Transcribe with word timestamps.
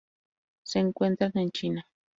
Se 0.63 0.79
encuentran 0.79 1.31
en 1.35 1.51
China. 1.51 1.87